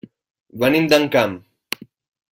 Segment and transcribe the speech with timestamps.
[0.63, 1.37] Venim d'Encamp.